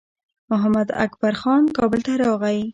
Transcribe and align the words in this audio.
محمداکبر 0.49 1.33
خان 1.41 1.63
کابل 1.77 2.01
ته 2.07 2.13
راغی. 2.23 2.59